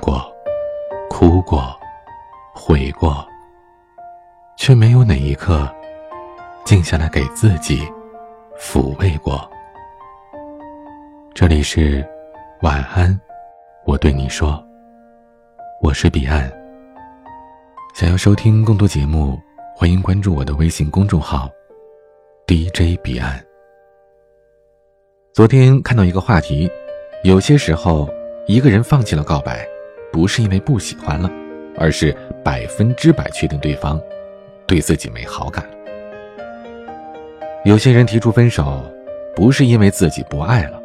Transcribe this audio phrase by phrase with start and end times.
[0.00, 0.34] 过，
[1.08, 1.78] 哭过，
[2.54, 3.24] 悔过，
[4.56, 5.72] 却没有哪一刻
[6.64, 7.86] 静下来给自己
[8.58, 9.48] 抚慰过。
[11.34, 12.04] 这里是
[12.62, 13.18] 晚安，
[13.84, 14.62] 我对你说，
[15.82, 16.50] 我是彼岸。
[17.94, 19.38] 想要收听更多节目，
[19.76, 21.48] 欢迎关注我的微信公众号
[22.46, 23.38] DJ 彼岸。
[25.32, 26.70] 昨天看到一个话题，
[27.22, 28.08] 有些时候。
[28.46, 29.64] 一个人放弃了告白，
[30.12, 31.30] 不是因为不喜欢了，
[31.76, 34.00] 而是百分之百确定对方
[34.66, 35.76] 对自己没好感了。
[37.64, 38.82] 有些人提出分手，
[39.36, 40.80] 不是因为自己不爱了，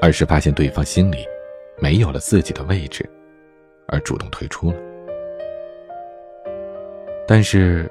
[0.00, 1.26] 而是发现对方心里
[1.78, 3.08] 没有了自己的位置，
[3.88, 4.76] 而主动退出了。
[7.28, 7.90] 但是，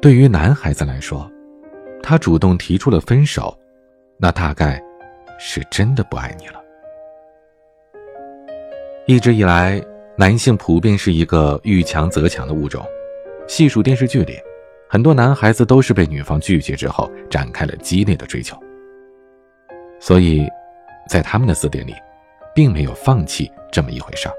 [0.00, 1.30] 对于男孩子来说，
[2.02, 3.56] 他主动提出了分手，
[4.18, 4.80] 那大概
[5.38, 6.60] 是真的不爱你了。
[9.06, 9.82] 一直以来，
[10.16, 12.84] 男性普遍是一个遇强则强的物种。
[13.48, 14.38] 细数电视剧里，
[14.88, 18.56] 很多男孩子都是被女方拒绝之后展开了激烈的追求。
[19.98, 20.46] 所以，
[21.08, 21.94] 在他们的字典里，
[22.54, 24.34] 并没有放弃这么一回事儿。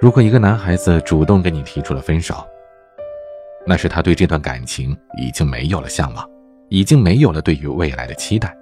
[0.00, 2.46] 如果一个男孩子主动跟你提出了分手，
[3.66, 6.28] 那是他对这段感情已经没有了向往，
[6.68, 8.56] 已经没有了对于未来的期待。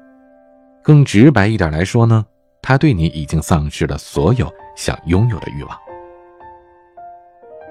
[0.83, 2.25] 更直白一点来说呢？
[2.62, 5.78] 他对你已经丧失了所有想拥有的欲望。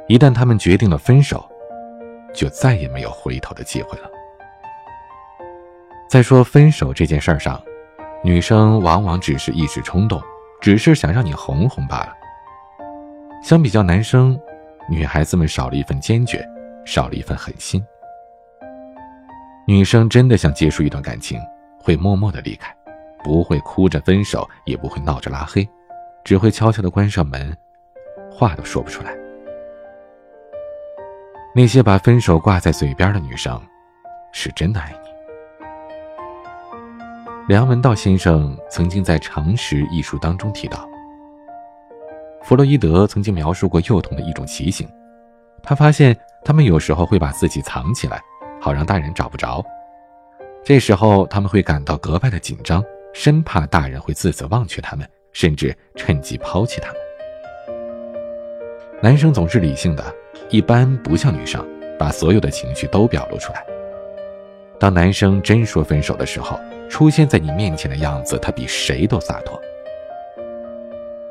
[0.07, 1.47] 一旦他们决定了分手，
[2.33, 4.09] 就再也没有回头的机会了。
[6.09, 7.61] 在说分手这件事儿上，
[8.23, 10.19] 女生往往只是一时冲动，
[10.59, 12.13] 只是想让你哄哄罢了。
[13.43, 14.39] 相比较男生，
[14.89, 16.43] 女孩子们少了一份坚决，
[16.83, 17.85] 少了一份狠心。
[19.67, 21.39] 女生真的想结束一段感情，
[21.79, 22.75] 会默默的离开。
[23.23, 25.67] 不会哭着分手，也不会闹着拉黑，
[26.23, 27.56] 只会悄悄的关上门，
[28.31, 29.16] 话都说不出来。
[31.56, 33.59] 那些把分手挂在嘴边的女生，
[34.31, 35.09] 是真的爱你。
[37.47, 40.88] 梁文道先生曾经在《常识》一书当中提到，
[42.44, 44.88] 弗洛伊德曾经描述过幼童的一种奇形，
[45.63, 46.16] 他发现
[46.46, 48.22] 他们有时候会把自己藏起来，
[48.62, 49.66] 好让大人找不着，
[50.63, 52.84] 这时候他们会感到格外的紧张。
[53.14, 57.02] 生怕大人会自责忘却他们，甚至趁机抛弃他们。
[59.02, 60.03] 男生总是理性的，
[60.50, 61.66] 一般不像女生，
[61.97, 63.66] 把所有的情绪都表露出来。
[64.80, 66.59] 当男生真说分手的时候，
[66.90, 69.59] 出现在你面前的样子，他比谁都洒脱。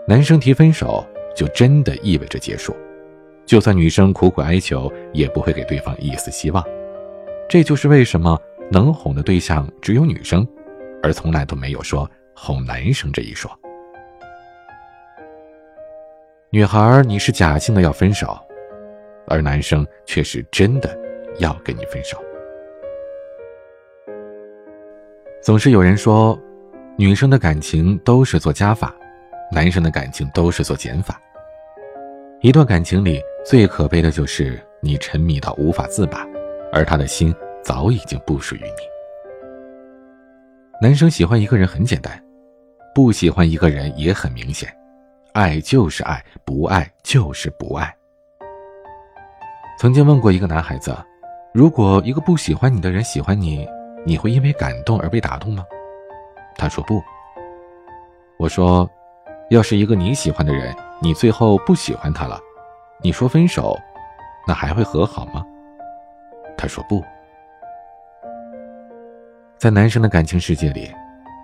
[0.06, 2.74] 男生提分手，就真的意味着结束，
[3.46, 6.64] 就算女生苦苦哀求，也不会给对方一丝希望。
[7.48, 8.38] 这就是为什么
[8.70, 10.46] 能哄的对象只有女生。
[11.02, 13.50] 而从来都没有说哄男生这一说。
[16.50, 18.38] 女孩，你是假性的要分手，
[19.26, 20.98] 而男生却是真的
[21.38, 22.18] 要跟你分手。
[25.42, 26.38] 总是有人说，
[26.96, 28.94] 女生的感情都是做加法，
[29.52, 31.20] 男生的感情都是做减法。
[32.40, 36.26] 一段感情里最可悲的就是你沉迷到无法自拔，
[36.72, 38.97] 而他的心早已经不属于你。
[40.80, 42.22] 男生喜欢一个人很简单，
[42.94, 44.72] 不喜欢一个人也很明显，
[45.32, 47.92] 爱就是爱，不爱就是不爱。
[49.76, 50.96] 曾经问过一个男孩子，
[51.52, 53.68] 如果一个不喜欢你的人喜欢你，
[54.06, 55.64] 你会因为感动而被打动吗？
[56.56, 57.02] 他说不。
[58.38, 58.88] 我说，
[59.50, 60.72] 要是一个你喜欢的人，
[61.02, 62.38] 你最后不喜欢他了，
[63.02, 63.76] 你说分手，
[64.46, 65.44] 那还会和好吗？
[66.56, 67.02] 他说不。
[69.58, 70.88] 在男生的感情世界里，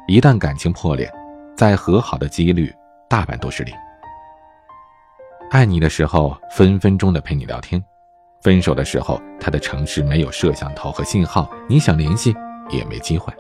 [0.07, 1.13] 一旦感情破裂，
[1.57, 2.73] 再和好的几率
[3.09, 3.75] 大半都是零。
[5.51, 7.81] 爱你的时候，分分钟的陪你聊天；
[8.41, 12.33] 分手的时候，他的城市没有摄像头和信号，你想联系
[12.71, 13.33] 也没机会。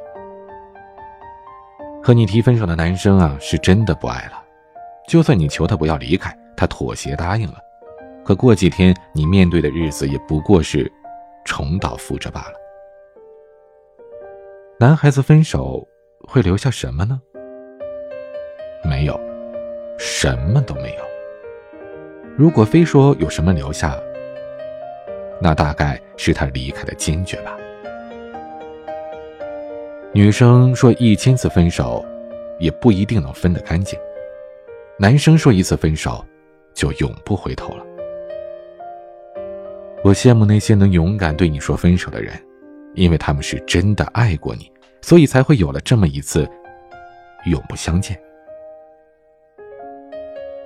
[2.02, 4.42] 和你提分手的男生啊，是真的不爱了。
[5.06, 7.58] 就算你求他不要离开，他妥协答应了，
[8.24, 10.90] 可过几天你面对的日子也不过是
[11.44, 12.63] 重蹈覆辙罢了。
[14.80, 15.86] 男孩子分手
[16.26, 17.20] 会留下什么呢？
[18.84, 19.18] 没有，
[19.96, 21.04] 什么都没有。
[22.36, 23.96] 如果非说有什么留下，
[25.40, 27.56] 那大概是他离开的坚决吧。
[30.12, 32.04] 女生说一千次分手，
[32.58, 33.96] 也不一定能分得干净；
[34.98, 36.24] 男生说一次分手，
[36.74, 37.86] 就永不回头了。
[40.02, 42.32] 我羡慕那些能勇敢对你说分手的人。
[42.94, 44.70] 因为他们是真的爱过你，
[45.02, 46.48] 所以才会有了这么一次
[47.46, 48.18] 永不相见。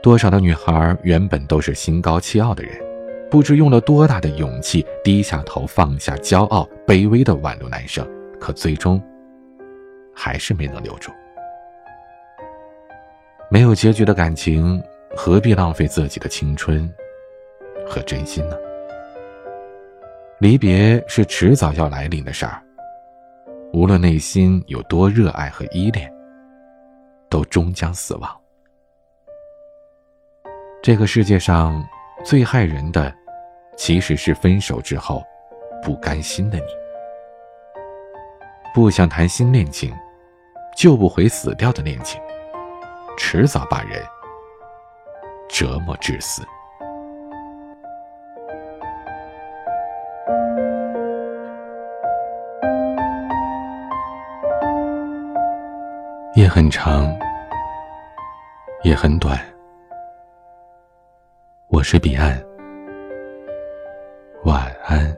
[0.02, 2.72] 多少的女孩原本都是心高气傲的人，
[3.30, 8.06] 不知用了多大的勇气低下头，放下骄傲，卑微的挽留男生，
[8.38, 9.02] 可最终
[10.14, 11.10] 还是没能留住。
[13.50, 14.82] 没有结局的感情，
[15.16, 16.88] 何必浪费自己的青春
[17.86, 18.56] 和真心呢？
[20.40, 22.62] 离别是迟早要来临的事儿，
[23.72, 26.08] 无论内心有多热爱和依恋，
[27.28, 28.40] 都终将死亡。
[30.80, 31.84] 这个世界上
[32.24, 33.12] 最害人的，
[33.76, 35.24] 其实是分手之后
[35.82, 36.66] 不甘心的你。
[38.72, 39.92] 不想谈新恋情，
[40.76, 42.20] 救不回死掉的恋情，
[43.16, 44.00] 迟早把人
[45.48, 46.42] 折磨致死。
[56.38, 57.12] 夜很长，
[58.84, 59.36] 也很短。
[61.66, 62.40] 我是彼岸，
[64.44, 65.12] 晚安。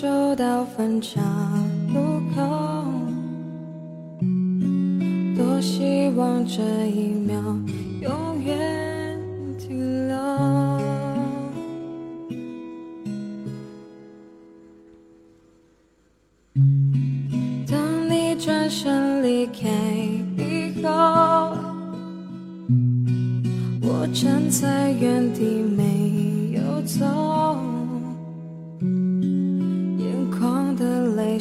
[0.00, 1.20] 走到分岔
[1.92, 2.00] 路
[2.34, 2.40] 口，
[5.36, 7.38] 多希望这一秒
[8.00, 9.20] 永远
[9.58, 10.16] 停留。
[17.68, 19.68] 当你转身离开
[20.38, 20.88] 以后。
[23.82, 27.04] 我站在原地没有走，